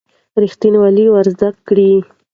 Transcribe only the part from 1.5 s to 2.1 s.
کړئ.